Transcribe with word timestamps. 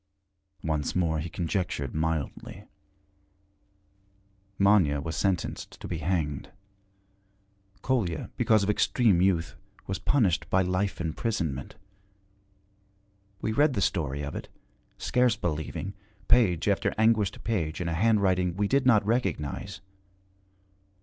Once 0.63 0.95
more 0.95 1.19
he 1.19 1.29
conjectured 1.29 1.93
mildly. 1.93 2.63
Manya 4.57 4.99
was 4.99 5.15
sentenced 5.15 5.79
to 5.79 5.87
be 5.87 5.99
hanged. 5.99 6.51
Kolya, 7.83 8.31
because 8.35 8.63
of 8.63 8.69
extreme 8.71 9.21
youth, 9.21 9.55
was 9.85 9.99
punished 9.99 10.49
by 10.49 10.63
life 10.63 10.99
imprisonment. 10.99 11.75
We 13.41 13.51
read 13.51 13.73
the 13.73 13.79
story 13.79 14.23
of 14.23 14.35
it, 14.35 14.49
scarce 14.97 15.35
believing, 15.35 15.93
page 16.27 16.67
after 16.67 16.95
anguished 16.97 17.43
page 17.43 17.79
in 17.79 17.87
a 17.87 17.93
handwriting 17.93 18.55
we 18.57 18.67
did 18.67 18.87
not 18.87 19.05
recognize. 19.05 19.81